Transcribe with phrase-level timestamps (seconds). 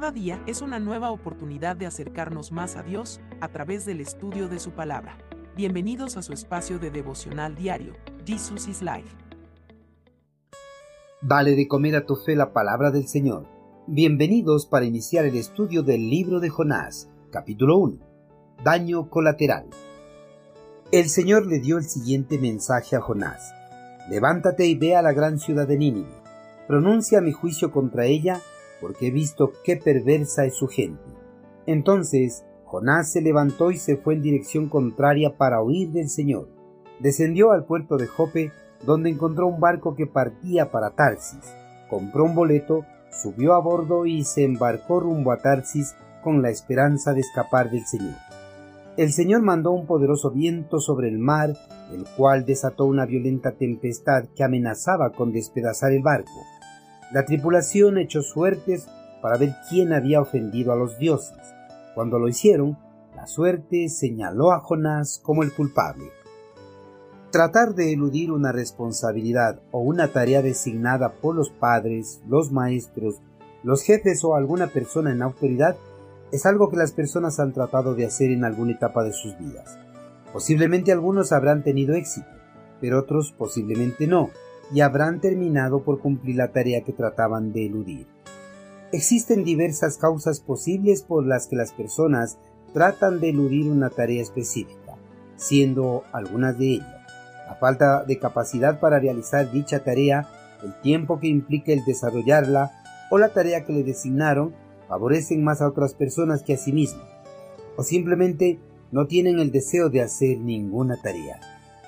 [0.00, 4.48] Cada día es una nueva oportunidad de acercarnos más a Dios a través del estudio
[4.48, 5.18] de su palabra.
[5.56, 9.08] Bienvenidos a su espacio de devocional diario, Jesus is Life.
[11.20, 13.48] Dale de comer a tu fe la palabra del Señor.
[13.88, 17.98] Bienvenidos para iniciar el estudio del libro de Jonás, capítulo 1.
[18.62, 19.66] Daño colateral.
[20.92, 23.52] El Señor le dio el siguiente mensaje a Jonás.
[24.08, 26.14] Levántate y ve a la gran ciudad de Nínive.
[26.68, 28.40] Pronuncia mi juicio contra ella
[28.80, 31.02] porque he visto qué perversa es su gente.
[31.66, 36.48] Entonces Jonás se levantó y se fue en dirección contraria para huir del Señor.
[37.00, 38.52] Descendió al puerto de Jope,
[38.84, 41.40] donde encontró un barco que partía para Tarsis.
[41.88, 47.14] Compró un boleto, subió a bordo y se embarcó rumbo a Tarsis con la esperanza
[47.14, 48.14] de escapar del Señor.
[48.98, 51.54] El Señor mandó un poderoso viento sobre el mar,
[51.92, 56.32] el cual desató una violenta tempestad que amenazaba con despedazar el barco.
[57.12, 58.86] La tripulación echó suertes
[59.22, 61.38] para ver quién había ofendido a los dioses.
[61.94, 62.78] Cuando lo hicieron,
[63.16, 66.10] la suerte señaló a Jonás como el culpable.
[67.30, 73.20] Tratar de eludir una responsabilidad o una tarea designada por los padres, los maestros,
[73.62, 75.76] los jefes o alguna persona en autoridad
[76.30, 79.78] es algo que las personas han tratado de hacer en alguna etapa de sus vidas.
[80.32, 82.28] Posiblemente algunos habrán tenido éxito,
[82.80, 84.30] pero otros posiblemente no,
[84.72, 88.06] y habrán terminado por cumplir la tarea que trataban de eludir.
[88.92, 92.38] Existen diversas causas posibles por las que las personas
[92.72, 94.96] tratan de eludir una tarea específica,
[95.36, 96.98] siendo algunas de ellas
[97.48, 100.28] la falta de capacidad para realizar dicha tarea,
[100.62, 102.70] el tiempo que implica el desarrollarla
[103.10, 104.54] o la tarea que le designaron
[104.86, 107.06] favorecen más a otras personas que a sí mismos,
[107.76, 108.58] o simplemente
[108.90, 111.40] no tienen el deseo de hacer ninguna tarea,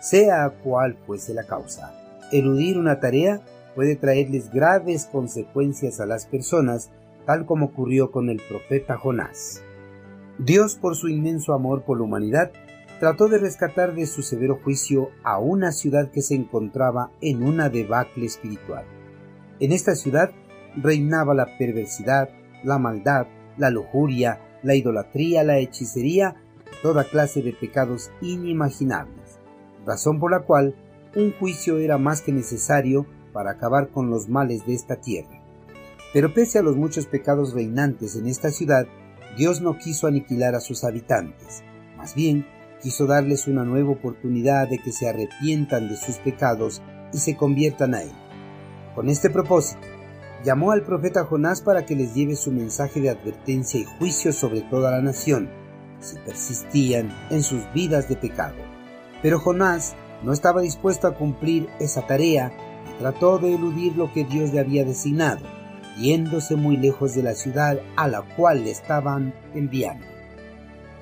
[0.00, 1.92] sea cual fuese la causa.
[2.32, 3.40] Eludir una tarea
[3.74, 6.90] puede traerles graves consecuencias a las personas,
[7.26, 9.62] tal como ocurrió con el profeta Jonás.
[10.38, 12.52] Dios, por su inmenso amor por la humanidad,
[13.00, 17.68] trató de rescatar de su severo juicio a una ciudad que se encontraba en una
[17.68, 18.84] debacle espiritual.
[19.60, 20.30] En esta ciudad
[20.76, 22.28] reinaba la perversidad,
[22.64, 23.26] la maldad,
[23.56, 26.36] la lujuria, la idolatría, la hechicería,
[26.82, 29.38] toda clase de pecados inimaginables,
[29.86, 30.74] razón por la cual
[31.18, 35.42] un juicio era más que necesario para acabar con los males de esta tierra.
[36.12, 38.86] Pero pese a los muchos pecados reinantes en esta ciudad,
[39.36, 41.62] Dios no quiso aniquilar a sus habitantes,
[41.96, 42.46] más bien
[42.80, 46.80] quiso darles una nueva oportunidad de que se arrepientan de sus pecados
[47.12, 48.12] y se conviertan a Él.
[48.94, 49.86] Con este propósito,
[50.44, 54.62] llamó al profeta Jonás para que les lleve su mensaje de advertencia y juicio sobre
[54.62, 55.50] toda la nación,
[55.98, 58.56] si persistían en sus vidas de pecado.
[59.20, 62.52] Pero Jonás no estaba dispuesto a cumplir esa tarea
[62.88, 65.46] y trató de eludir lo que Dios le había designado,
[65.98, 70.06] yéndose muy lejos de la ciudad a la cual le estaban enviando.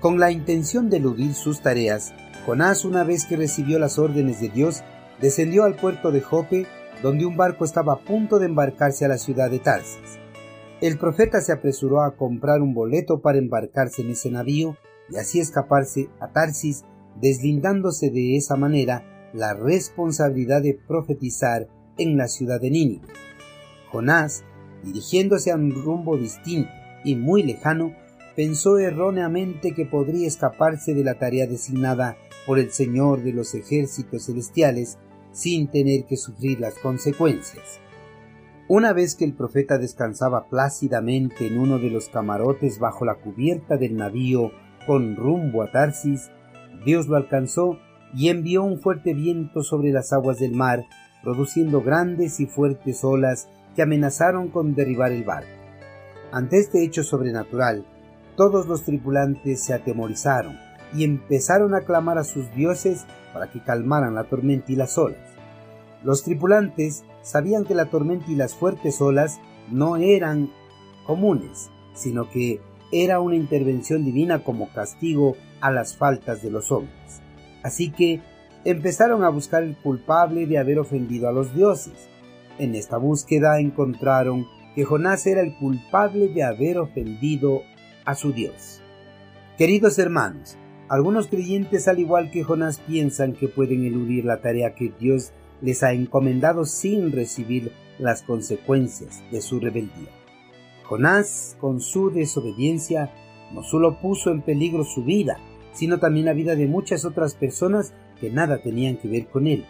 [0.00, 2.14] Con la intención de eludir sus tareas,
[2.46, 4.82] Jonás, una vez que recibió las órdenes de Dios,
[5.20, 6.66] descendió al puerto de Jope,
[7.02, 10.18] donde un barco estaba a punto de embarcarse a la ciudad de Tarsis.
[10.80, 14.76] El profeta se apresuró a comprar un boleto para embarcarse en ese navío
[15.10, 16.84] y así escaparse a Tarsis
[17.20, 23.08] deslindándose de esa manera la responsabilidad de profetizar en la ciudad de Nínive.
[23.90, 24.44] Jonás,
[24.82, 26.70] dirigiéndose a un rumbo distinto
[27.04, 27.94] y muy lejano,
[28.36, 32.16] pensó erróneamente que podría escaparse de la tarea designada
[32.46, 34.98] por el Señor de los ejércitos celestiales
[35.32, 37.80] sin tener que sufrir las consecuencias.
[38.68, 43.76] Una vez que el profeta descansaba plácidamente en uno de los camarotes bajo la cubierta
[43.76, 44.52] del navío
[44.86, 46.30] con rumbo a Tarsis,
[46.84, 47.78] Dios lo alcanzó
[48.14, 50.84] y envió un fuerte viento sobre las aguas del mar,
[51.22, 55.50] produciendo grandes y fuertes olas que amenazaron con derribar el barco.
[56.32, 57.84] Ante este hecho sobrenatural,
[58.36, 60.58] todos los tripulantes se atemorizaron
[60.94, 65.18] y empezaron a clamar a sus dioses para que calmaran la tormenta y las olas.
[66.02, 69.38] Los tripulantes sabían que la tormenta y las fuertes olas
[69.70, 70.50] no eran
[71.06, 72.60] comunes, sino que
[72.92, 77.20] era una intervención divina como castigo a las faltas de los hombres.
[77.62, 78.20] Así que
[78.64, 82.08] empezaron a buscar el culpable de haber ofendido a los dioses.
[82.58, 87.62] En esta búsqueda encontraron que Jonás era el culpable de haber ofendido
[88.04, 88.80] a su Dios.
[89.58, 90.56] Queridos hermanos,
[90.88, 95.82] algunos creyentes al igual que Jonás piensan que pueden eludir la tarea que Dios les
[95.82, 100.10] ha encomendado sin recibir las consecuencias de su rebeldía.
[100.84, 103.12] Jonás, con su desobediencia,
[103.52, 105.38] no solo puso en peligro su vida,
[105.72, 109.64] sino también la vida de muchas otras personas que nada tenían que ver con él.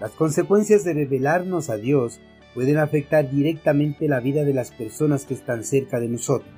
[0.00, 2.20] Las consecuencias de rebelarnos a Dios
[2.54, 6.54] pueden afectar directamente la vida de las personas que están cerca de nosotros,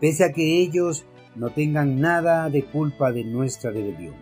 [0.00, 4.14] pese a que ellos no tengan nada de culpa de nuestra rebelión.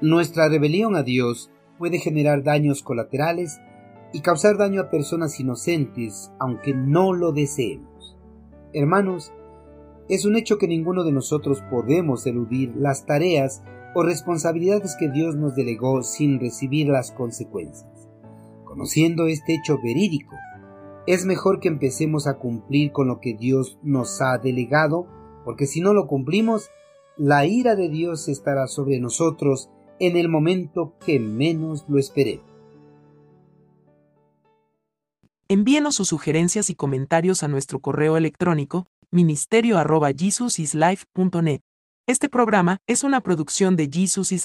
[0.00, 3.60] Nuestra rebelión a Dios puede generar daños colaterales
[4.12, 8.16] y causar daño a personas inocentes, aunque no lo deseemos.
[8.72, 9.32] Hermanos,
[10.08, 13.62] es un hecho que ninguno de nosotros podemos eludir las tareas
[13.94, 18.08] o responsabilidades que Dios nos delegó sin recibir las consecuencias.
[18.64, 20.34] Conociendo este hecho verídico,
[21.06, 25.06] es mejor que empecemos a cumplir con lo que Dios nos ha delegado,
[25.44, 26.70] porque si no lo cumplimos,
[27.16, 32.46] la ira de Dios estará sobre nosotros en el momento que menos lo esperemos.
[35.48, 41.62] Envíenos sus sugerencias y comentarios a nuestro correo electrónico ministerio.jesusislife.net.
[42.06, 44.36] Este programa es una producción de Jesus is